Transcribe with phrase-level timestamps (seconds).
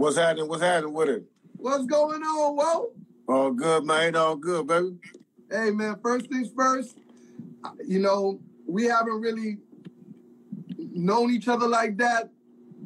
[0.00, 0.48] What's happening?
[0.48, 1.24] What's happening with it?
[1.58, 2.92] What's going on, whoa?
[3.28, 4.16] All good, man.
[4.16, 4.96] All good, baby.
[5.50, 6.96] Hey, man, first things first,
[7.86, 9.58] you know, we haven't really
[10.78, 12.30] known each other like that.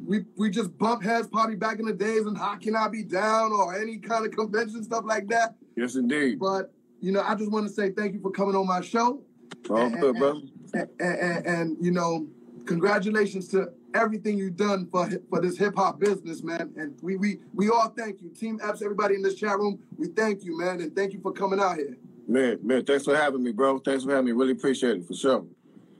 [0.05, 3.03] We we just bump heads probably back in the days and how can I be
[3.03, 5.55] down or any kind of convention stuff like that.
[5.77, 6.37] Yes, indeed.
[6.37, 9.23] But you know, I just want to say thank you for coming on my show.
[9.69, 10.41] All and, good, brother.
[10.73, 12.27] And, and, and, you know,
[12.65, 16.73] congratulations to everything you've done for for this hip hop business, man.
[16.77, 19.79] And we we we all thank you, Team Epps, everybody in this chat room.
[19.97, 21.97] We thank you, man, and thank you for coming out here.
[22.27, 23.79] Man, man, thanks for having me, bro.
[23.79, 24.31] Thanks for having me.
[24.31, 25.45] Really appreciate it for sure.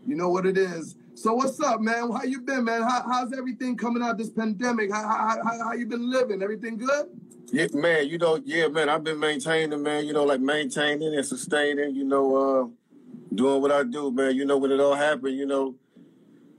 [0.05, 0.95] You know what it is.
[1.15, 2.11] So what's up, man?
[2.11, 2.81] How you been, man?
[2.81, 4.91] How, how's everything coming out this pandemic?
[4.91, 6.43] How, how, how, how you been living?
[6.43, 7.07] Everything good?
[7.51, 8.07] Yeah, man.
[8.07, 8.89] You know, yeah, man.
[8.89, 10.05] I've been maintaining, man.
[10.05, 11.95] You know, like maintaining and sustaining.
[11.95, 12.67] You know, uh,
[13.33, 14.35] doing what I do, man.
[14.35, 15.75] You know, when it all happened, you know,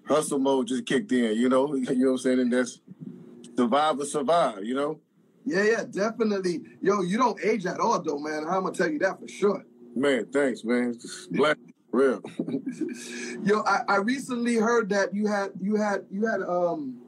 [0.08, 1.36] hustle mode just kicked in.
[1.36, 2.40] You know, you know what I'm saying?
[2.40, 2.80] And that's
[3.56, 4.64] survive or survive.
[4.64, 5.00] You know.
[5.44, 6.62] Yeah, yeah, definitely.
[6.82, 8.44] Yo, you don't age at all, though, man.
[8.48, 9.64] I'm gonna tell you that for sure.
[9.94, 10.98] Man, thanks, man.
[11.30, 11.56] Black
[11.92, 12.20] real.
[13.44, 17.00] Yo, I, I recently heard that you had you had you had um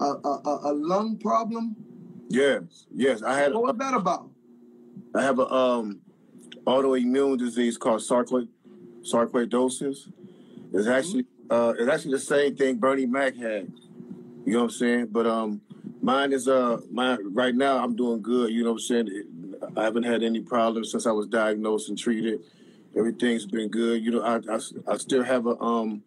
[0.00, 1.76] a a, a lung problem.
[2.28, 3.52] Yes, yes, I had.
[3.52, 4.30] What was that about?
[5.14, 6.00] I have a um
[6.66, 8.48] autoimmune disease called sarcoid
[9.02, 10.12] sarcoidosis.
[10.72, 10.90] It's mm-hmm.
[10.90, 13.72] actually uh it's actually the same thing Bernie Mac had.
[14.44, 15.08] You know what I'm saying?
[15.10, 15.60] But um
[16.02, 19.24] mine is uh mine right now I'm doing good, you know what I'm saying?
[19.76, 22.40] I haven't had any problems since I was diagnosed and treated
[22.96, 24.02] everything's been good.
[24.02, 24.58] You know, I, I,
[24.92, 26.02] I still have a um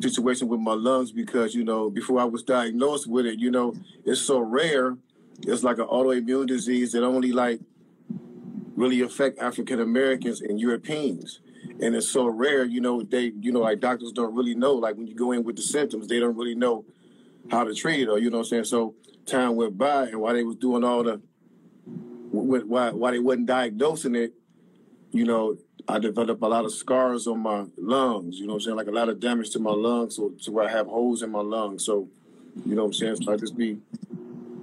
[0.00, 3.74] situation with my lungs because you know before I was diagnosed with it, you know,
[4.04, 4.96] it's so rare.
[5.42, 7.60] It's like an autoimmune disease that only like
[8.74, 11.40] really affect African Americans and Europeans.
[11.80, 14.74] And it's so rare, you know, they, you know, like doctors don't really know.
[14.74, 16.84] Like when you go in with the symptoms, they don't really know
[17.50, 18.64] how to treat it or, you know what I'm saying?
[18.64, 18.94] So
[19.26, 21.20] time went by and while they was doing all the,
[22.30, 24.32] why, why they wasn't diagnosing it,
[25.12, 25.56] you know,
[25.88, 28.76] I developed a lot of scars on my lungs, you know what I'm saying?
[28.76, 31.30] Like a lot of damage to my lungs so, to where I have holes in
[31.30, 31.84] my lungs.
[31.84, 32.08] So,
[32.64, 33.16] you know what I'm saying?
[33.22, 33.78] So I just be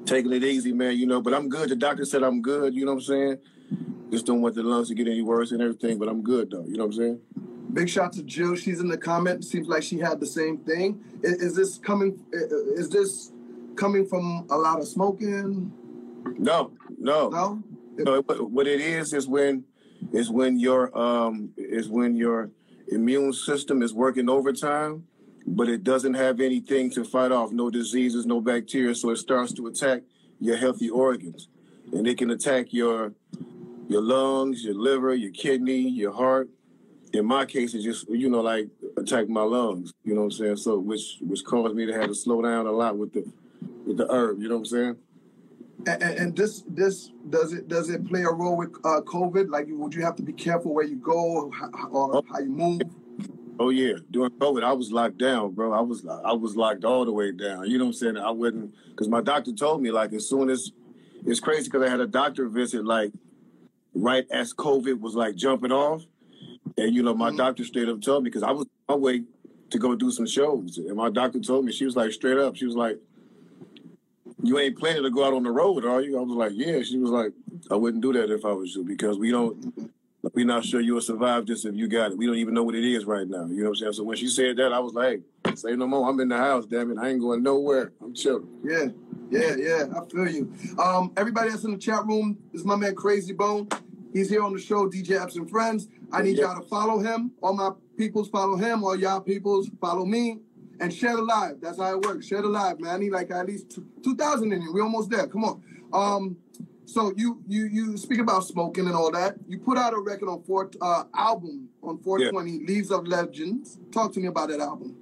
[0.05, 1.21] taking it easy, man, you know.
[1.21, 1.69] But I'm good.
[1.69, 3.37] The doctor said I'm good, you know what I'm saying?
[4.13, 6.63] Just don't want the lungs to get any worse and everything, but I'm good though,
[6.67, 7.19] you know what I'm saying?
[7.73, 8.55] Big shout to Jill.
[8.55, 9.43] She's in the comment.
[9.43, 11.03] Seems like she had the same thing.
[11.23, 12.23] Is, is this coming?
[12.31, 13.31] Is this
[13.75, 15.73] coming from a lot of smoking?
[16.37, 17.63] No, no, no.
[17.97, 18.21] No.
[18.21, 19.63] What it is is when
[20.11, 22.51] is when your um is when your
[22.89, 25.07] immune system is working overtime,
[25.47, 29.53] but it doesn't have anything to fight off, no diseases, no bacteria, so it starts
[29.53, 30.03] to attack
[30.39, 31.47] your healthy organs.
[31.91, 33.13] And it can attack your
[33.87, 36.49] your lungs, your liver, your kidney, your heart.
[37.13, 39.93] In my case, it just you know like attack my lungs.
[40.03, 40.57] You know what I'm saying?
[40.57, 43.23] So which which caused me to have to slow down a lot with the
[43.85, 44.41] with the herb.
[44.41, 44.95] You know what I'm saying?
[45.85, 49.49] And, and, this this does it does it play a role with uh, COVID?
[49.49, 51.51] Like, you, would you have to be careful where you go or,
[51.91, 52.23] or oh.
[52.31, 52.81] how you move?
[53.59, 55.73] Oh yeah, during COVID, I was locked down, bro.
[55.73, 57.69] I was I was locked all the way down.
[57.69, 58.17] You know what I'm saying?
[58.17, 60.71] I wouldn't because my doctor told me like as soon as
[61.25, 63.11] it's crazy because I had a doctor visit like
[63.93, 66.03] right as COVID was like jumping off,
[66.77, 67.37] and you know my mm-hmm.
[67.37, 69.23] doctor straight up told me because I was on my way
[69.69, 72.55] to go do some shows, and my doctor told me she was like straight up,
[72.55, 72.99] she was like,
[74.43, 76.17] you ain't planning to go out on the road, are you?
[76.17, 76.81] I was like, yeah.
[76.83, 77.31] She was like,
[77.71, 79.91] I wouldn't do that if I was you because we don't,
[80.33, 82.17] we're not sure you'll survive this if you got it.
[82.17, 83.45] We don't even know what it is right now.
[83.45, 83.93] You know what I'm saying?
[83.93, 86.09] So when she said that, I was like, hey, say no more.
[86.09, 86.97] I'm in the house, damn it.
[86.97, 87.93] I ain't going nowhere.
[88.01, 88.47] I'm chilling.
[88.63, 88.87] Yeah,
[89.33, 89.85] yeah, yeah.
[89.95, 90.53] I feel you.
[90.79, 93.67] Um, everybody that's in the chat room, is my man Krayzie Bone.
[94.13, 95.87] He's here on the show, DJ Epps and Friends.
[96.11, 96.45] I need yeah.
[96.45, 97.31] y'all to follow him.
[97.41, 98.83] All my peoples follow him.
[98.83, 100.39] All y'all peoples follow me
[100.79, 101.59] and share the live.
[101.61, 102.27] That's how it works.
[102.27, 102.95] Share the live, man.
[102.95, 104.71] I need like at least two thousand in here.
[104.71, 105.27] We almost there.
[105.27, 105.63] Come on.
[105.91, 106.37] Um,
[106.85, 109.35] so you you you speak about smoking and all that.
[109.47, 112.67] You put out a record on four uh album on 420, yeah.
[112.67, 113.79] Leaves of Legends.
[113.91, 114.95] Talk to me about that album.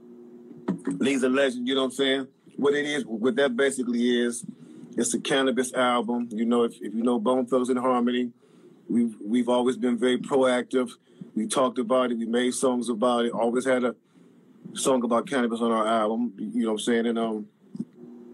[0.99, 1.67] Leaves of Legends.
[1.67, 2.27] You know what I'm saying?
[2.61, 4.45] What it is, what that basically is,
[4.95, 6.29] it's a cannabis album.
[6.31, 8.29] You know, if, if you know Bone Thugs-n-Harmony,
[8.87, 10.91] we've we've always been very proactive.
[11.33, 12.19] We talked about it.
[12.19, 13.31] We made songs about it.
[13.31, 13.95] Always had a
[14.73, 16.33] song about cannabis on our album.
[16.37, 17.07] You know what I'm saying?
[17.07, 17.47] And um,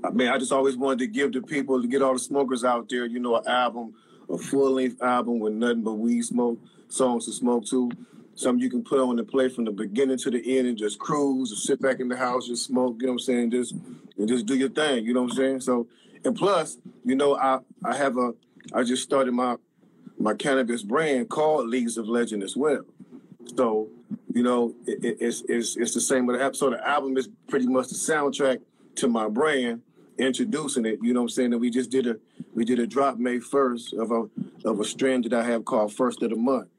[0.04, 2.66] I mean, I just always wanted to give the people to get all the smokers
[2.66, 3.94] out there, you know, an album,
[4.30, 6.60] a full length album with nothing but weed smoke,
[6.90, 7.90] songs to smoke to.
[8.38, 11.00] Something you can put on and play from the beginning to the end and just
[11.00, 13.52] cruise or sit back in the house, just smoke, you know what I'm saying?
[13.52, 13.74] Just
[14.18, 15.62] and just do your thing, you know what I'm saying?
[15.62, 15.88] So
[16.24, 18.34] and plus, you know, I I have a
[18.74, 19.58] I just started my
[20.20, 22.86] my cannabis brand called Leaves of Legend as well.
[23.56, 23.90] So
[24.34, 26.54] you know, it, it's, it's, it's the same with the.
[26.54, 28.62] So the album is pretty much the soundtrack
[28.96, 29.82] to my brand.
[30.18, 31.00] introducing it.
[31.02, 31.54] You know what I'm saying?
[31.54, 32.18] And we just did a
[32.54, 34.30] we did a drop May first of a
[34.66, 36.70] of a strand that I have called First of the Month.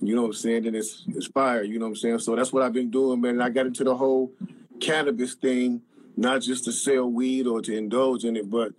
[0.00, 0.66] You know what I'm saying?
[0.66, 1.62] And it's it's fire.
[1.62, 2.18] You know what I'm saying?
[2.20, 3.32] So that's what I've been doing, man.
[3.32, 4.32] And I got into the whole
[4.80, 5.82] cannabis thing,
[6.16, 8.72] not just to sell weed or to indulge in it, but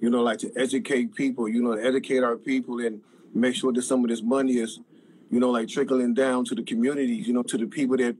[0.00, 1.48] you know, like to educate people.
[1.48, 3.00] You know, educate our people and
[3.34, 4.80] make sure that some of this money is,
[5.30, 7.26] you know, like trickling down to the communities.
[7.26, 8.16] You know, to the people that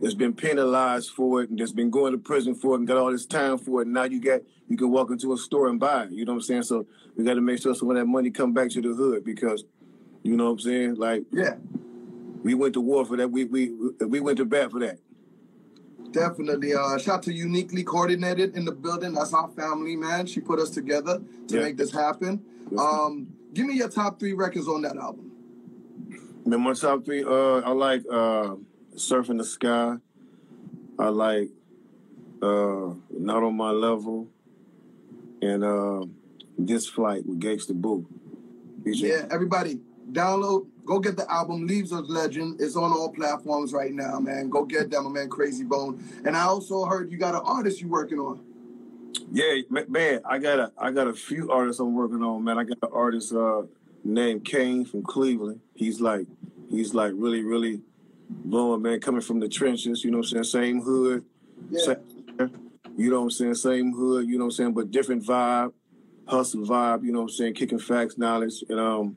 [0.00, 2.96] that's been penalized for it and that's been going to prison for it and got
[2.96, 3.86] all this time for it.
[3.86, 6.12] And now you got you can walk into a store and buy it.
[6.12, 6.62] You know what I'm saying?
[6.62, 9.24] So we got to make sure some of that money come back to the hood
[9.24, 9.64] because,
[10.22, 10.94] you know what I'm saying?
[10.96, 11.54] Like, yeah,
[12.42, 13.30] we went to war for that.
[13.30, 14.98] We we we went to bat for that.
[16.10, 16.74] Definitely.
[16.74, 19.12] Uh, shout to Uniquely Coordinated in the building.
[19.12, 20.26] That's our family, man.
[20.26, 21.62] She put us together to yeah.
[21.62, 22.42] make this happen.
[22.78, 25.32] Um, give me your top three records on that album.
[26.46, 28.54] Man, my top three, uh, I like uh,
[28.94, 29.96] Surfing the Sky.
[30.98, 31.50] I like
[32.40, 34.28] uh, Not on My Level.
[35.42, 36.06] And uh,
[36.56, 38.06] This Flight with Gangsta Boo.
[38.84, 39.80] Yeah, everybody,
[40.10, 42.62] download Go get the album Leaves of Legend.
[42.62, 44.48] It's on all platforms right now, man.
[44.48, 46.02] Go get them, my man Krayzie Bone.
[46.24, 48.40] And I also heard you got an artist you working on.
[49.30, 52.58] Yeah, man, I got a I got a few artists I'm working on, man.
[52.58, 53.64] I got an artist uh,
[54.02, 55.60] named Kane from Cleveland.
[55.74, 56.26] He's like
[56.70, 57.82] he's like really, really
[58.30, 60.64] blowing, man, coming from the trenches, you know what I'm saying?
[60.64, 61.22] Same hood.
[61.68, 61.80] Yeah.
[61.84, 63.54] Same, you know what I'm saying?
[63.56, 65.74] Same hood, you know what I'm saying, but different vibe,
[66.26, 68.64] hustle vibe, you know what I'm saying, kicking facts, knowledge.
[68.70, 69.16] And um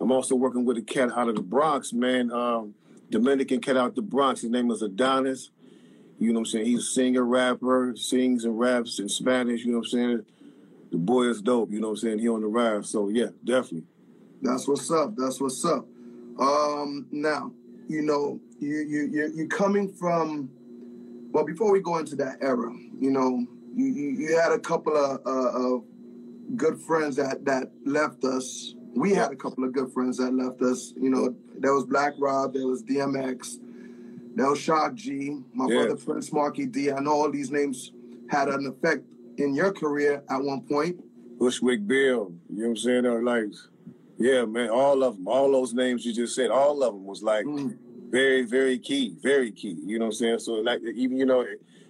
[0.00, 2.32] I'm also working with a cat out of the Bronx, man.
[2.32, 2.74] Um,
[3.10, 4.40] Dominican cat out the Bronx.
[4.40, 5.50] His name is Adonis.
[6.18, 6.66] You know what I'm saying?
[6.66, 9.64] He's a singer, rapper, sings and raps in Spanish.
[9.64, 10.26] You know what I'm saying?
[10.90, 11.70] The boy is dope.
[11.70, 12.18] You know what I'm saying?
[12.18, 12.88] He on the rise.
[12.88, 13.84] So yeah, definitely.
[14.42, 15.14] That's what's up.
[15.16, 15.86] That's what's up.
[16.38, 17.52] Um, now,
[17.88, 20.50] you know, you you you you coming from.
[21.32, 24.96] Well, before we go into that era, you know, you you, you had a couple
[24.96, 25.84] of, uh, of
[26.56, 30.60] good friends that that left us we had a couple of good friends that left
[30.62, 30.92] us.
[30.96, 33.58] You know, there was Black Rob, there was DMX,
[34.34, 35.86] there was Shock G, my yeah.
[35.86, 36.92] brother Prince Markie Dee.
[36.92, 37.92] I know all these names
[38.28, 39.04] had an effect
[39.38, 41.02] in your career at one point.
[41.38, 43.06] Bushwick Bill, you know what I'm saying?
[43.06, 43.46] Or like,
[44.18, 47.22] yeah, man, all of them, all those names you just said, all of them was
[47.22, 47.76] like mm.
[48.10, 49.76] very, very key, very key.
[49.84, 50.38] You know what I'm saying?
[50.40, 51.46] So like even you know,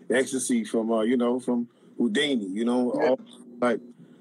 [0.09, 1.69] ecstasy from uh, you know from
[1.99, 3.09] Whodini, you know, yeah.
[3.09, 3.21] all,
[3.61, 3.81] like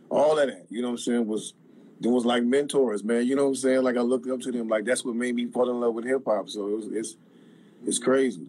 [0.10, 0.66] all of that.
[0.70, 1.54] You know what I'm saying was
[2.02, 3.26] it was like mentors, man.
[3.26, 3.84] You know what I'm saying?
[3.84, 4.70] Like I looked up to them.
[4.70, 6.50] Like that's what made me fall in love with hip hop.
[6.50, 7.16] So it was, it's
[7.86, 8.48] it's crazy.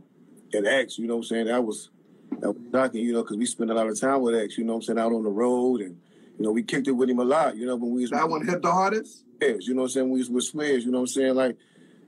[0.52, 1.46] And X, you know what I'm saying?
[1.46, 1.90] That was
[2.38, 4.56] that was shocking, you know, because we spent a lot of time with X.
[4.56, 4.98] You know what I'm saying?
[4.98, 6.00] Out on the road, and
[6.38, 7.56] you know we kicked it with him a lot.
[7.56, 9.24] You know when we was that one hit the hardest.
[9.40, 10.10] Yes, you know what I'm saying?
[10.10, 10.82] We was with Swizz.
[10.82, 11.34] You know what I'm saying?
[11.34, 11.56] Like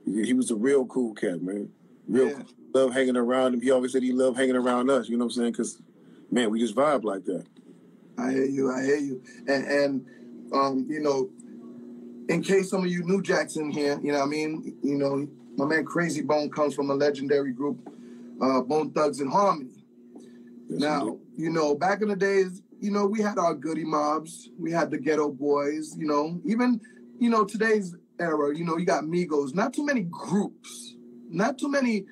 [0.05, 1.69] he was a real cool cat, man.
[2.07, 2.33] Real yeah.
[2.33, 2.45] cool.
[2.73, 3.61] love hanging around him.
[3.61, 5.09] He always said he loved hanging around us.
[5.09, 5.51] You know what I'm saying?
[5.51, 5.81] Because
[6.31, 7.45] man, we just vibe like that.
[8.17, 8.71] I hear you.
[8.71, 9.23] I hear you.
[9.47, 10.05] And and
[10.53, 11.29] um, you know,
[12.29, 14.77] in case some of you new Jackson here, you know what I mean?
[14.83, 15.27] You know,
[15.57, 17.79] my man Krayzie Bone comes from a legendary group,
[18.41, 19.83] uh, Bone Thugs-n-Harmony.
[20.69, 24.49] Yes, now, you know, back in the days, you know, we had our Goodie Mobs,
[24.57, 26.79] we had the Geto Boys, you know, even,
[27.19, 30.95] you know, today's era, you know, you got Migos, not too many groups,
[31.29, 32.05] not too many,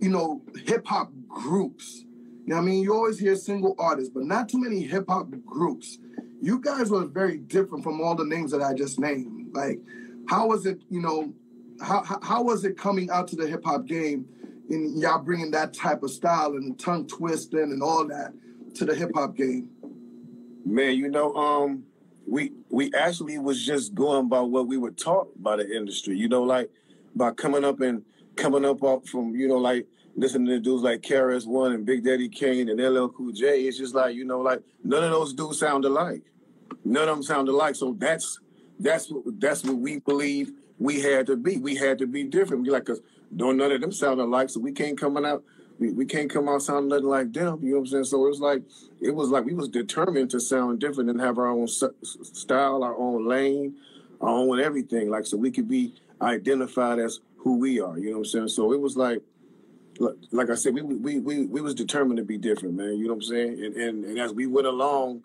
[0.00, 2.04] you know, hip hop groups.
[2.46, 2.82] You know I mean?
[2.82, 5.98] You always hear single artists, but not too many hip hop groups
[6.44, 9.54] you guys were very different from all the names that I just named.
[9.54, 9.80] Like,
[10.28, 11.32] how was it, you know,
[11.80, 14.26] how, how was it coming out to the hip hop game
[14.68, 18.34] and y'all bringing that type of style and tongue twisting and all that
[18.74, 19.70] to the hip hop game?
[20.66, 21.84] Man, you know, um,
[22.26, 26.16] we we actually was just going by what we were taught by the industry.
[26.16, 26.70] You know, like
[27.14, 28.02] by coming up and
[28.36, 32.04] coming up off from you know like listening to dudes like KRS One and Big
[32.04, 33.62] Daddy Kane and LL Cool J.
[33.62, 36.22] It's just like you know like none of those dudes sound alike.
[36.84, 37.74] None of them sound alike.
[37.74, 38.40] So that's
[38.78, 41.58] that's what that's what we believe we had to be.
[41.58, 42.62] We had to be different.
[42.62, 43.00] We like, cause
[43.34, 45.42] don't none of them sound alike, so we can't come out.
[45.78, 47.58] We, we can't come out sounding nothing like them.
[47.62, 48.04] You know what I'm saying?
[48.04, 48.62] So it was like
[49.00, 52.96] it was like we was determined to sound different and have our own style, our
[52.96, 53.76] own lane,
[54.20, 55.10] our own everything.
[55.10, 57.98] Like so we could be identified as who we are.
[57.98, 58.48] You know what I'm saying?
[58.48, 59.20] So it was like
[60.30, 62.96] like I said, we we we we was determined to be different, man.
[62.98, 63.64] You know what I'm saying?
[63.64, 65.22] And and, and as we went along,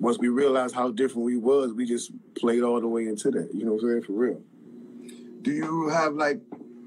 [0.00, 3.50] once we realized how different we was, we just played all the way into that.
[3.54, 4.02] You know what I'm saying?
[4.02, 4.40] For real.
[5.42, 6.40] Do you have like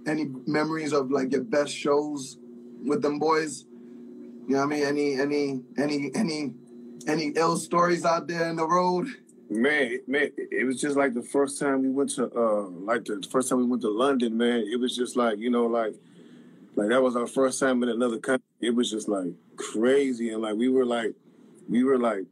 [0.07, 2.37] any memories of like your best shows
[2.83, 3.65] with them boys?
[4.47, 4.83] You know what I mean?
[4.83, 6.53] Any any any any
[7.07, 9.07] any ill stories out there in the road?
[9.49, 13.25] Man, man, it was just like the first time we went to uh like the
[13.29, 14.65] first time we went to London, man.
[14.71, 15.93] It was just like, you know, like
[16.75, 18.43] like that was our first time in another country.
[18.59, 21.13] It was just like crazy and like we were like
[21.69, 22.25] we were like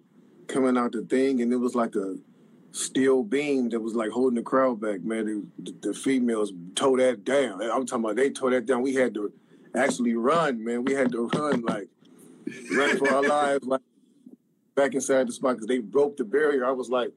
[0.52, 2.18] coming out the thing, and it was like a
[2.72, 5.02] steel beam that was like holding the crowd back.
[5.02, 7.62] Man, the, the females tore that down.
[7.62, 8.82] I'm talking about they tore that down.
[8.82, 9.32] We had to
[9.76, 10.84] actually run, man.
[10.84, 11.88] We had to run like
[12.72, 13.82] run for our lives, like
[14.76, 16.66] back inside the spot because they broke the barrier.
[16.66, 17.12] I was like,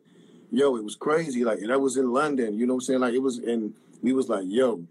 [0.50, 1.45] yo, it was crazy.
[1.45, 3.00] Like, and I was in London, you know what I'm saying?
[3.00, 4.85] Like, it was, and we was like, yo,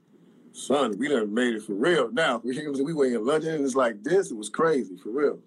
[0.53, 2.41] son, we done made it for real now.
[2.43, 4.31] We were in London and it's like this.
[4.31, 5.39] It was crazy, for real.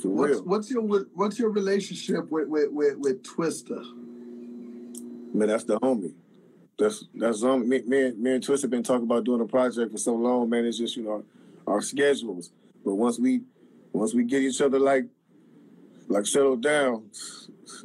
[0.00, 0.44] For what's, real.
[0.44, 3.82] What's your what's your relationship with with with, with Twista?
[5.34, 6.14] Man, that's the homie.
[6.78, 9.98] That's that's um me, me, me and Twista been talking about doing a project for
[9.98, 10.64] so long, man.
[10.64, 11.24] It's just you know
[11.66, 12.50] our schedules.
[12.84, 13.42] But once we
[13.92, 15.06] once we get each other like
[16.08, 17.10] like settled down,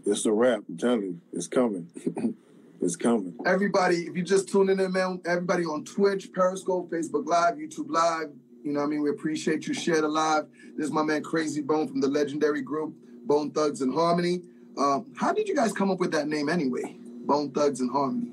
[0.05, 0.63] it's a wrap.
[0.69, 1.89] I'm telling you, it's coming.
[2.81, 3.35] it's coming.
[3.45, 8.29] Everybody, if you just tuning in, man, everybody on Twitch, Periscope, Facebook Live, YouTube Live,
[8.63, 9.01] you know what I mean?
[9.01, 9.73] We appreciate you.
[9.73, 10.45] Share the live.
[10.77, 14.41] This is my man Krayzie Bone from the legendary group Bone Thugs and Harmony.
[14.77, 16.95] Um, how did you guys come up with that name anyway?
[17.25, 18.31] Bone Thugs and Harmony.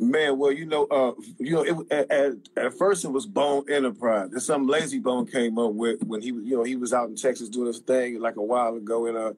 [0.00, 4.30] Man, well, you know, uh, you know, it, at, at first it was Bone Enterprise.
[4.30, 7.08] There's some Layzie Bone came up with when he was, you know, he was out
[7.08, 9.32] in Texas doing his thing like a while ago, and uh,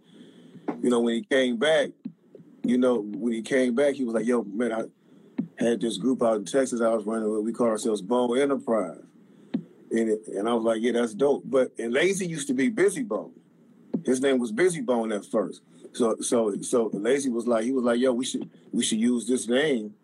[0.83, 1.91] you know, when he came back,
[2.63, 4.85] you know, when he came back, he was like, "Yo, man, I
[5.63, 7.45] had this group out in Texas I was running with.
[7.45, 9.03] We call ourselves Bone Enterprise."
[9.95, 11.45] And, it, and I was like, yeah, that's dope.
[11.45, 13.33] But and Layzie used to be Bizzy Bone.
[14.05, 15.63] His name was Bizzy Bone at first.
[15.93, 19.29] So so so Layzie was like, he was like, yo, we should we should use
[19.29, 19.95] this name.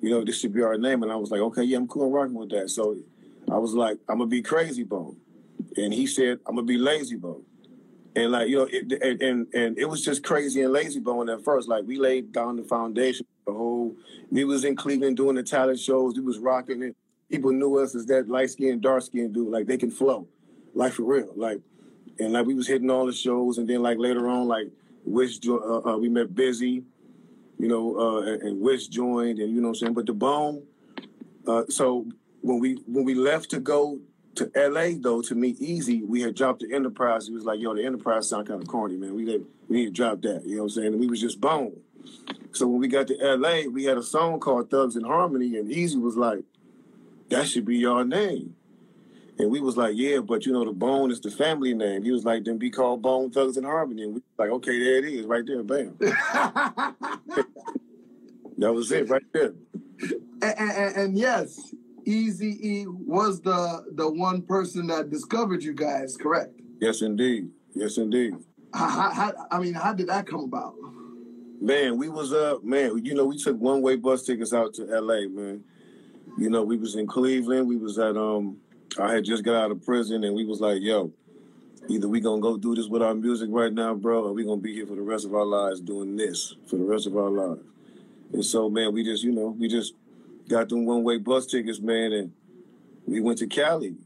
[0.00, 1.04] You know, this should be our name.
[1.04, 2.70] And I was like, okay, yeah, I'm cool rocking with that.
[2.70, 2.96] So
[3.48, 5.16] I was like, I'm gonna be Krayzie Bone.
[5.76, 7.44] And he said, I'm gonna be Layzie Bone.
[8.16, 11.28] And like, you know, it, and, and and it was just Krayzie and Layzie Bone
[11.28, 11.68] at first.
[11.68, 13.94] Like we laid down the foundation, the whole
[14.32, 16.96] we was in Cleveland doing the talent shows, we was rocking it
[17.28, 19.48] people knew us as that light skinned, dark skinned dude.
[19.48, 20.26] Like they can flow,
[20.74, 21.32] like for real.
[21.36, 21.60] Like,
[22.18, 24.68] and like we was hitting all the shows, and then like later on, like
[25.04, 26.84] Wish, uh, uh, we met Bizzy,
[27.58, 29.94] you know, uh, and, and Wish joined, and you know what I'm saying.
[29.94, 30.62] But the Bone,
[31.46, 32.06] uh, so
[32.40, 34.00] when we when we left to go
[34.36, 37.26] to LA though to meet Eazy, we had dropped the Enterprise.
[37.26, 39.14] He was like, "Yo, the Enterprise sound kind of corny, man.
[39.14, 40.86] We need, we need to drop that." You know what I'm saying?
[40.88, 41.76] And we was just Bone.
[42.52, 45.70] So when we got to LA, we had a song called Thugs in Harmony, and
[45.70, 46.44] Eazy was like,
[47.30, 48.54] that should be your name.
[49.38, 52.02] And we was like, yeah, but you know, the Bone is the family name.
[52.02, 54.02] He was like, then be called Bone Thugs and Harmony.
[54.02, 55.94] And we like, okay, there it is, right there, bam.
[56.00, 56.94] that
[58.58, 59.54] was it, right there.
[60.42, 61.72] And, and, and yes,
[62.04, 66.58] Easy E was the the one person that discovered you guys, correct?
[66.80, 67.50] Yes, indeed.
[67.74, 68.34] Yes, indeed.
[68.72, 70.74] How, how, I mean, how did that come about?
[71.60, 74.84] Man, we was uh man, you know, we took one way bus tickets out to
[74.84, 75.62] LA, man
[76.38, 77.68] you know, we was in Cleveland.
[77.68, 78.58] We was at um,
[78.98, 81.12] I had just got out of prison, and we was like, yo,
[81.88, 84.60] either we gonna go do this with our music right now, bro, or we gonna
[84.60, 87.30] be here for the rest of our lives doing this for the rest of our
[87.30, 87.60] lives.
[88.32, 89.94] And so, man, we just, you know, we just
[90.48, 92.32] got them one way bus tickets, man, and
[93.06, 93.96] we went to Cali,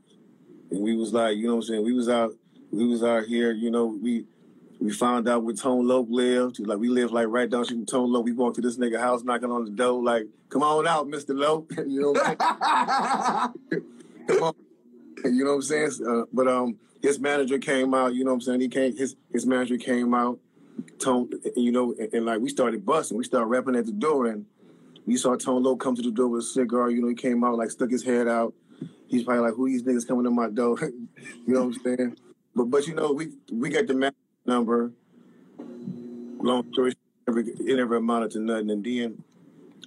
[0.70, 2.34] and we was like, you know, what I'm saying, we was out,
[2.70, 4.24] we was out here, you know, we
[4.82, 6.58] we found out where Tone Loc lived.
[6.66, 8.24] Like we lived like right down from Tone Loc.
[8.24, 11.34] We walked to this nigga house, knocking on the door, like, "Come on out, Mister
[11.34, 13.84] Loc." you know, what I'm saying?
[14.26, 14.54] come on.
[15.24, 15.90] You know what I'm saying?
[16.04, 18.14] Uh, but um, his manager came out.
[18.14, 18.60] You know what I'm saying?
[18.60, 18.96] He came.
[18.96, 20.40] His his manager came out.
[20.98, 23.16] Tone, you know, and, and like we started busting.
[23.16, 24.46] We started rapping at the door, and
[25.06, 26.90] we saw Tone Loc come to the door with a cigar.
[26.90, 28.52] You know, he came out like stuck his head out.
[29.06, 31.08] He's probably like, "Who these niggas coming to my door?" you
[31.46, 32.16] know what I'm saying?
[32.56, 34.12] But but you know, we we got the man
[34.46, 34.92] number.
[36.38, 36.94] Long story
[37.28, 38.70] it never amounted to nothing.
[38.70, 39.22] And then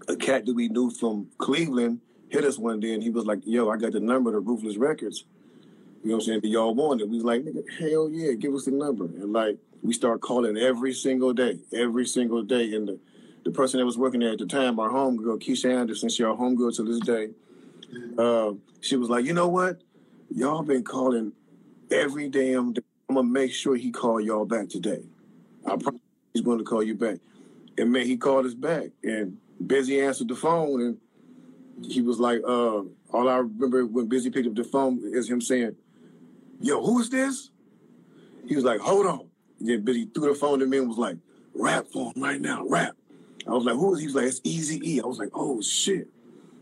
[0.07, 3.39] a cat that we knew from Cleveland hit us one day and he was like,
[3.43, 5.25] yo, I got the number to Ruthless Records.
[6.03, 6.41] You know what I'm saying?
[6.43, 7.09] Y'all want it?
[7.09, 9.05] We was like, nigga, hell yeah, give us the number.
[9.05, 12.73] And like, we start calling every single day, every single day.
[12.73, 12.99] And the,
[13.43, 16.35] the person that was working there at the time, our homegirl, Keisha Anderson, she our
[16.35, 17.29] homegirl to this day,
[18.17, 19.81] uh, she was like, you know what?
[20.33, 21.31] Y'all been calling
[21.91, 25.03] every damn day I'm gonna make sure he call y'all back today.
[25.65, 26.01] I promise
[26.33, 27.17] he's to call you back.
[27.77, 30.97] And man, he called us back, and Bizzy answered the phone, and
[31.85, 32.81] he was like, uh,
[33.11, 35.75] all I remember when Bizzy picked up the phone is him saying,
[36.61, 37.51] "Yo, who is this?"
[38.47, 39.27] He was like, "Hold on."
[39.59, 41.17] And then Bizzy threw the phone to me and was like,
[41.53, 42.95] "Rap for him right now, rap."
[43.47, 45.61] I was like, "Who is?" He was like, "It's Easy E." I was like, "Oh
[45.61, 46.07] shit!"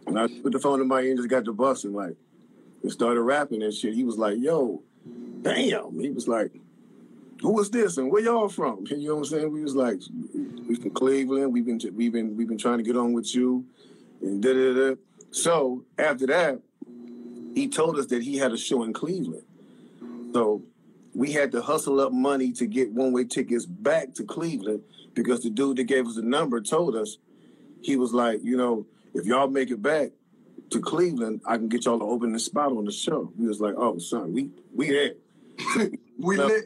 [0.07, 2.17] And I put the phone in my ear and just got the bus and like,
[2.81, 3.93] and started rapping and shit.
[3.93, 4.83] He was like, "Yo."
[5.43, 5.99] Damn.
[5.99, 6.51] He was like,
[7.41, 8.85] who was this and where y'all from?
[8.89, 9.51] You know what I'm saying?
[9.51, 9.99] We was like,
[10.67, 11.53] we from Cleveland.
[11.53, 13.65] We've been we've been we've been trying to get on with you,
[14.21, 14.95] and da da da.
[15.31, 16.61] So after that,
[17.53, 19.43] he told us that he had a show in Cleveland.
[20.33, 20.63] So
[21.13, 24.81] we had to hustle up money to get one way tickets back to Cleveland
[25.13, 27.17] because the dude that gave us the number told us
[27.81, 30.11] he was like, you know, if y'all make it back
[30.71, 33.31] to Cleveland, I can get y'all to open the spot on the show.
[33.37, 35.11] We was like, oh son, we we there.
[36.19, 36.65] we lit.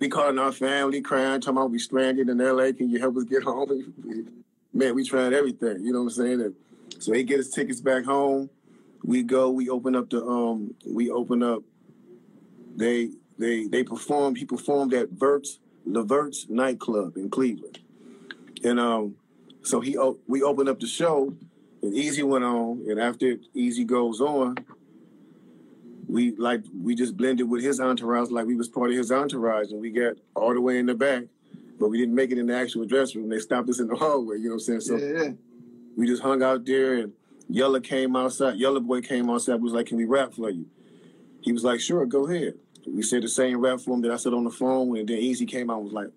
[0.00, 2.72] we calling our family, crying, talking about we stranded in LA.
[2.72, 3.94] Can you help us get home?
[4.72, 5.84] Man, we tried everything.
[5.84, 6.40] You know what I'm saying?
[6.40, 6.54] And
[6.98, 8.50] so he get his tickets back home.
[9.04, 9.50] We go.
[9.50, 10.74] We open up the um.
[10.86, 11.62] We open up.
[12.76, 14.38] They they they performed.
[14.38, 17.78] He performed at Verts Levert's nightclub in Cleveland,
[18.64, 19.16] and um.
[19.62, 21.34] So he we opened up the show,
[21.82, 24.56] and Eazy went on, and after Eazy goes on,
[26.08, 29.70] we like we just blended with his entourage like we was part of his entourage,
[29.70, 31.24] and we got all the way in the back,
[31.78, 33.30] but we didn't make it in the actual dressing room.
[33.30, 34.38] They stopped us in the hallway.
[34.38, 34.80] You know what I'm saying?
[34.80, 35.32] So yeah.
[35.96, 37.12] we just hung out there, and
[37.48, 38.56] Yella came outside.
[38.56, 39.60] Yella boy came outside.
[39.60, 40.66] Was like, "Can we rap for you?"
[41.42, 42.54] He was like, "Sure, go ahead."
[42.86, 45.18] We said the same rap for him that I said on the phone, and then
[45.18, 46.08] Eazy came out and was like,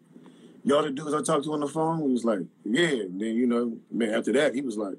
[0.64, 3.36] "Y'all the dudes I talked to on the phone?" He was like, "Yeah." And then
[3.36, 4.96] you know, man, after that, he was like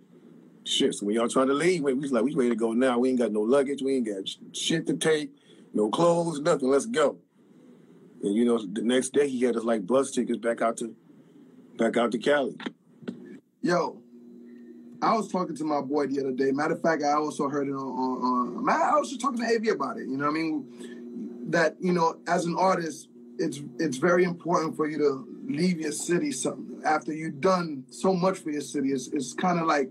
[0.65, 2.99] Shit, so when y'all trying to leave, we was like, we ready to go now.
[2.99, 3.83] We ain't got no luggage.
[3.83, 5.31] We ain't got shit to take,
[5.75, 6.71] no clothes, nothing.
[6.71, 7.19] Let's go.
[8.23, 10.95] And you know, the next day he had us like bus tickets back out to
[11.77, 12.57] back out to Cali.
[13.61, 14.01] Yo,
[15.03, 16.53] I was talking to my boy the other day.
[16.53, 19.47] Matter of fact, I also heard it on, on, on I was just talking to
[19.47, 20.07] AV about it.
[20.07, 21.51] You know what I mean?
[21.51, 25.93] That, you know, as an artist, it's it's very important for you to leave your
[25.93, 28.91] city something after you've done so much for your city.
[28.93, 29.91] It's it's kind of like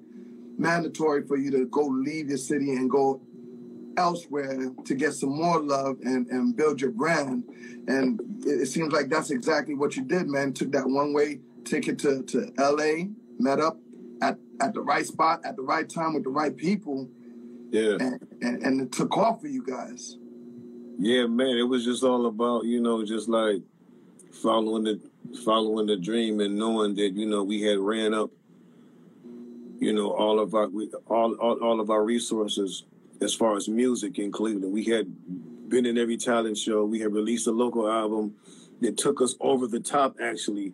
[0.61, 3.21] mandatory for you to go leave your city and go
[3.97, 7.43] elsewhere to get some more love and, and build your brand.
[7.87, 10.53] And it, it seems like that's exactly what you did, man.
[10.53, 13.77] Took that one way ticket to, to LA, met up
[14.21, 17.09] at, at the right spot at the right time with the right people.
[17.71, 17.97] Yeah.
[17.99, 20.17] And, and, and it took off for you guys.
[20.99, 21.57] Yeah, man.
[21.57, 23.61] It was just all about, you know, just like
[24.31, 25.01] following the
[25.45, 28.31] following the dream and knowing that, you know, we had ran up
[29.81, 32.85] you know, all of our we, all, all all of our resources
[33.19, 34.71] as far as music in Cleveland.
[34.71, 35.07] We had
[35.69, 36.85] been in every talent show.
[36.85, 38.35] We had released a local album
[38.81, 40.73] that took us over the top actually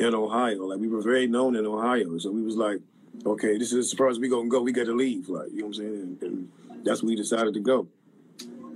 [0.00, 0.64] in Ohio.
[0.64, 2.16] Like we were very known in Ohio.
[2.16, 2.78] So we was like,
[3.26, 4.62] okay, this is as far as we gonna go.
[4.62, 5.28] We got to leave.
[5.28, 6.18] Like you know what I'm saying?
[6.22, 6.48] And, and
[6.82, 7.86] that's when we decided to go.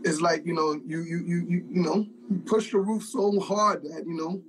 [0.04, 3.40] It's like you know, you you you you you know, you push the roof so
[3.40, 4.42] hard that you know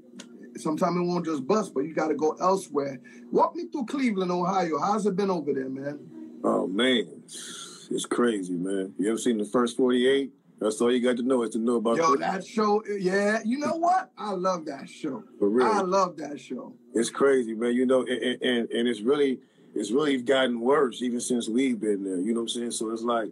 [0.62, 3.00] sometimes it won't just bust, but you got to go elsewhere.
[3.32, 4.80] Walk me through Cleveland, Ohio.
[4.80, 6.00] How's it been over there, man?
[6.43, 8.93] Oh man, it's crazy, man.
[8.97, 10.32] You ever seen the first forty eight?
[10.60, 11.97] That's all you got to know is to know about.
[11.97, 13.39] Yo, that show, yeah.
[13.43, 14.12] You know what?
[14.15, 15.24] I love that show.
[15.39, 16.74] For real, I love that show.
[16.93, 17.74] It's crazy, man.
[17.74, 19.39] You know, and, and and it's really
[19.74, 22.17] it's really gotten worse even since we've been there.
[22.17, 22.71] You know what I'm saying?
[22.71, 23.32] So it's like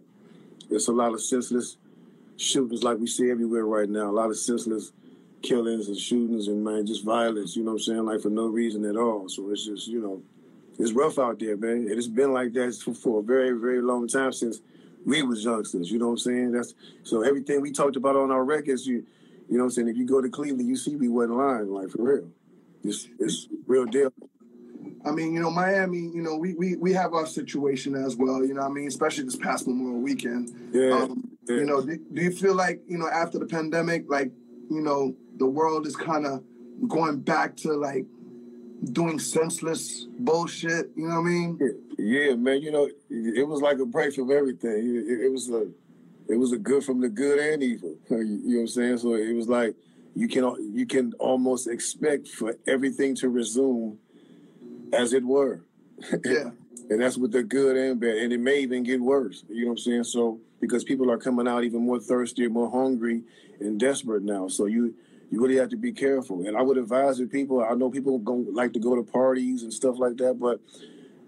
[0.70, 1.76] it's a lot of senseless
[2.36, 4.10] shootings like we see everywhere right now.
[4.10, 4.92] A lot of senseless
[5.42, 8.04] killings and shootings and man, just violence, you know what I'm saying?
[8.06, 9.28] Like for no reason at all.
[9.28, 10.22] So it's just, you know,
[10.78, 11.72] it's rough out there, man.
[11.72, 14.60] And it's been like that for, for a very, very long time since
[15.04, 16.52] we was youngsters, you know what I'm saying?
[16.52, 19.06] That's so everything we talked about on our records, you
[19.48, 19.88] you know what I'm saying?
[19.88, 22.28] If you go to Cleveland, you see we wasn't lying, like for real.
[22.84, 24.12] It's it's real deal.
[25.04, 28.44] I mean, you know, Miami, you know, we we we have our situation as well,
[28.44, 30.70] you know I mean, especially this past Memorial weekend.
[30.72, 30.90] Yeah.
[30.90, 31.56] Um, yeah.
[31.56, 34.30] You know, do, do you feel like, you know, after the pandemic, like,
[34.70, 36.44] you know, the world is kind of
[36.86, 38.04] going back to like
[38.92, 40.90] doing senseless bullshit.
[40.94, 41.58] You know what I mean?
[41.98, 42.60] Yeah, man.
[42.62, 44.96] You know, it was like a break from everything.
[44.96, 45.66] It, it was a,
[46.28, 47.96] it was a good from the good and evil.
[48.10, 48.98] You know what I'm saying?
[48.98, 49.74] So it was like
[50.14, 53.98] you can you can almost expect for everything to resume
[54.92, 55.62] as it were.
[56.24, 56.50] Yeah.
[56.88, 58.16] and that's with the good and bad.
[58.16, 59.44] And it may even get worse.
[59.48, 60.04] You know what I'm saying?
[60.04, 63.22] So because people are coming out even more thirsty, more hungry,
[63.60, 64.48] and desperate now.
[64.48, 64.94] So you
[65.30, 66.46] you really have to be careful.
[66.46, 67.62] And I would advise the people.
[67.62, 70.60] I know people going like to go to parties and stuff like that, but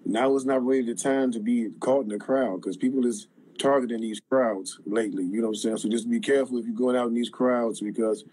[0.05, 3.29] now is not really the time to be caught in the crowd because people is
[3.59, 5.25] targeting these crowds lately.
[5.25, 5.77] You know what I'm saying?
[5.79, 8.25] So just be careful if you're going out in these crowds because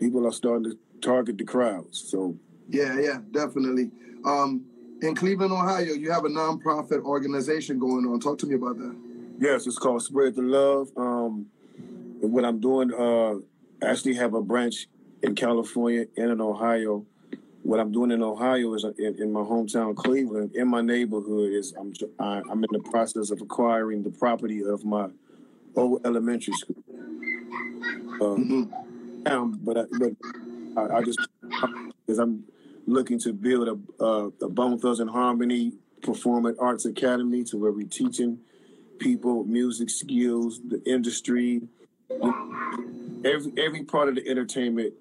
[0.00, 2.04] people are starting to target the crowds.
[2.10, 2.36] So
[2.68, 3.90] yeah, yeah, definitely.
[4.24, 4.64] Um,
[5.02, 8.20] in Cleveland, Ohio, you have a nonprofit organization going on.
[8.20, 8.96] Talk to me about that.
[9.38, 10.90] Yes, it's called Spread the Love.
[10.96, 11.46] Um,
[12.22, 14.86] and what I'm doing, uh, I actually have a branch
[15.22, 17.06] in California and in Ohio.
[17.62, 21.72] What I'm doing in Ohio is in, in my hometown, Cleveland, in my neighborhood, is
[21.78, 25.08] I'm I'm in the process of acquiring the property of my
[25.76, 26.82] old elementary school.
[28.20, 28.70] Um,
[29.24, 29.64] mm-hmm.
[29.64, 30.12] but I, but
[30.76, 31.20] I, I just
[32.04, 32.44] because I'm
[32.86, 37.70] looking to build a, a, a Bone Thugs and Harmony Performing Arts Academy to where
[37.70, 38.40] we're teaching
[38.98, 41.62] people music skills, the industry,
[43.24, 44.94] every every part of the entertainment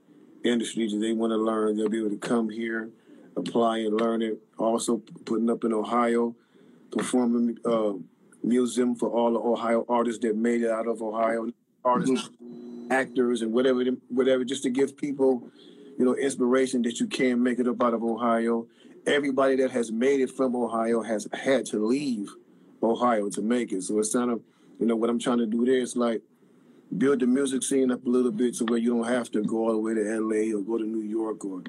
[0.44, 2.90] industry that they want to learn, they'll be able to come here,
[3.36, 4.40] apply and learn it.
[4.58, 6.36] Also putting up in Ohio,
[6.92, 7.94] performing uh,
[8.44, 11.50] museum for all the Ohio artists that made it out of Ohio,
[11.84, 12.30] artists,
[12.90, 15.48] actors, and whatever, whatever, just to give people,
[15.98, 18.68] you know, inspiration that you can make it up out of Ohio.
[19.08, 22.30] Everybody that has made it from Ohio has had to leave
[22.84, 23.84] Ohio to make it.
[23.84, 24.42] So it's kind of,
[24.80, 26.22] you know, what I'm trying to do there is like
[26.98, 29.68] build the music scene up a little bit so where you don't have to go
[29.68, 31.64] all the way to LA or go to New York or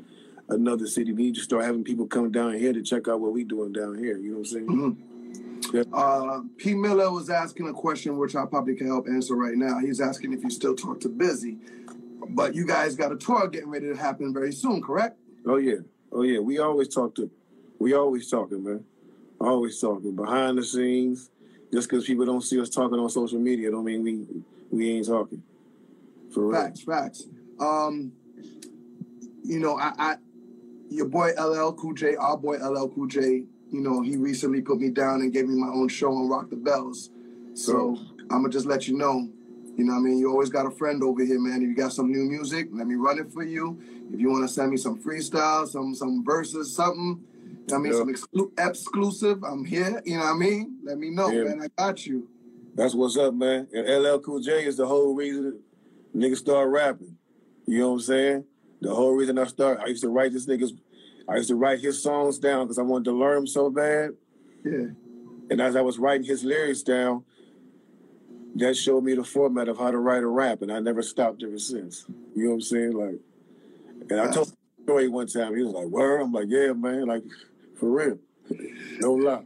[0.48, 1.12] another city.
[1.12, 3.72] We need to start having people come down here to check out what we're doing
[3.72, 4.18] down here.
[4.18, 4.66] You know what I'm saying?
[4.66, 5.76] Mm-hmm.
[5.76, 5.84] Yeah.
[5.92, 6.74] Uh, P.
[6.74, 9.78] Miller was asking a question which I probably can help answer right now.
[9.78, 11.58] He's asking if you still talk to Bizzy,
[12.30, 15.18] but you guys got a tour getting ready to happen very soon, correct?
[15.46, 15.76] Oh yeah,
[16.10, 16.40] oh yeah.
[16.40, 17.30] We always talk to,
[17.78, 18.84] we always talking, man.
[19.40, 21.30] Always talking behind the scenes.
[21.72, 24.26] Just because people don't see us talking on social media, don't mean we
[24.72, 25.42] we ain't talking.
[26.32, 26.60] For real.
[26.60, 27.24] Facts, facts.
[27.60, 28.12] Um,
[29.44, 30.16] you know, I, I
[30.88, 34.78] your boy LL Cool J, our boy LL Cool J, you know, he recently put
[34.78, 37.10] me down and gave me my own show on Rock the Bells.
[37.54, 37.98] So
[38.30, 39.28] I'm gonna just let you know,
[39.76, 40.18] you know I mean?
[40.18, 41.62] You always got a friend over here, man.
[41.62, 43.80] If you got some new music, let me run it for you.
[44.12, 47.22] If you wanna send me some freestyle, some some verses, something,
[47.72, 50.78] I mean, some exclu- exclusive, I'm here, you know what I mean?
[50.82, 51.44] Let me know, yeah.
[51.44, 51.62] man.
[51.62, 52.28] I got you.
[52.74, 53.68] That's what's up, man.
[53.72, 55.60] And LL Cool J is the whole reason
[56.16, 57.16] niggas start rapping.
[57.66, 58.44] You know what I'm saying?
[58.80, 60.72] The whole reason I start, I used to write this niggas
[61.28, 64.10] I used to write his songs down because I wanted to learn them so bad.
[64.64, 64.88] Yeah.
[65.50, 67.24] And as I was writing his lyrics down,
[68.56, 71.42] that showed me the format of how to write a rap, and I never stopped
[71.42, 72.04] ever since.
[72.34, 72.92] You know what I'm saying?
[72.92, 73.20] Like,
[74.10, 75.56] and I told a story one time.
[75.56, 77.06] He was like, "Where?" I'm like, "Yeah, man.
[77.06, 77.22] Like,
[77.76, 78.18] for real,
[78.98, 79.44] no lie."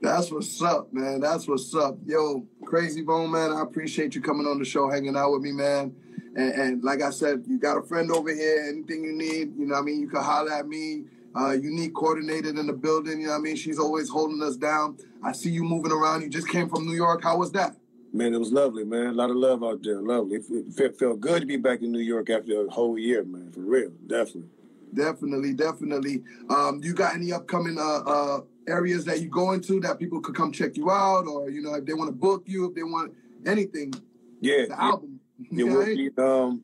[0.00, 1.20] That's what's up, man.
[1.20, 1.98] That's what's up.
[2.04, 5.52] Yo, Krayzie Bone, man, I appreciate you coming on the show, hanging out with me,
[5.52, 5.94] man.
[6.36, 8.66] And, and, like I said, you got a friend over here.
[8.68, 10.00] Anything you need, you know I mean?
[10.00, 11.04] You can holler at me
[11.34, 13.20] uh, unique coordinated in the building.
[13.20, 13.56] You know what I mean?
[13.56, 14.98] She's always holding us down.
[15.22, 16.22] I see you moving around.
[16.22, 17.22] You just came from New York.
[17.22, 17.76] How was that?
[18.12, 19.06] Man, it was lovely, man.
[19.08, 20.00] A lot of love out there.
[20.00, 20.38] Lovely.
[20.38, 23.50] It felt good to be back in New York after a whole year, man.
[23.52, 24.50] For real, definitely.
[24.94, 26.22] Definitely, definitely.
[26.48, 30.34] Um, you got any upcoming uh, uh, areas that you go into that people could
[30.34, 32.82] come check you out, or you know, if they want to book you, if they
[32.82, 33.12] want
[33.44, 33.92] anything?
[34.40, 35.20] Yeah, the album.
[35.50, 36.62] It will be, um,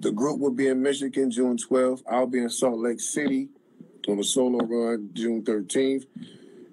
[0.00, 2.02] the group will be in Michigan June 12th.
[2.10, 3.48] I'll be in Salt Lake City
[4.08, 6.04] on a solo run June 13th.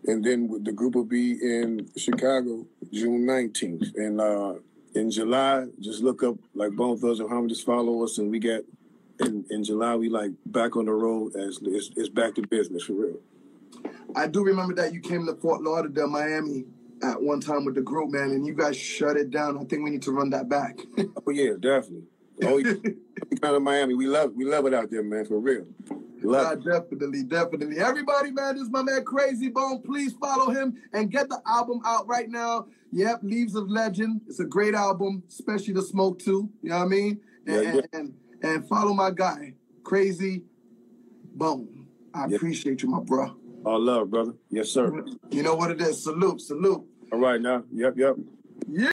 [0.05, 3.95] And then the group will be in Chicago June 19th.
[3.95, 4.55] And uh,
[4.95, 8.17] in July, just look up like Bone Thugs and Harmony, just follow us.
[8.17, 8.65] And we get
[9.19, 12.83] in, in July, we like back on the road as it's, it's back to business
[12.83, 13.17] for real.
[14.15, 16.65] I do remember that you came to Fort Lauderdale, Miami
[17.03, 19.57] at one time with the group, man, and you guys shut it down.
[19.57, 20.79] I think we need to run that back.
[20.97, 22.07] oh yeah, definitely.
[22.43, 22.73] Oh yeah.
[23.41, 23.93] kind of Miami.
[23.93, 25.65] We love we love it out there, man, for real.
[26.25, 27.79] Uh, definitely, definitely.
[27.79, 29.81] Everybody, man, this is my man Krayzie Bone.
[29.81, 32.67] Please follow him and get the album out right now.
[32.93, 34.21] Yep, Leaves of Legend.
[34.27, 36.49] It's a great album, especially the smoke too.
[36.61, 37.19] You know what I mean?
[37.45, 37.81] And yeah, yeah.
[37.91, 40.43] and, and, follow my guy, Krayzie
[41.35, 41.87] Bone.
[42.13, 42.35] I yeah.
[42.37, 43.35] appreciate you, my bro.
[43.65, 44.33] All love, brother.
[44.49, 45.05] Yes, sir.
[45.31, 46.03] You know what it is.
[46.03, 46.83] Salute, salute.
[47.11, 47.63] All right now.
[47.71, 48.15] Yep, yep.
[48.67, 48.81] Yeah.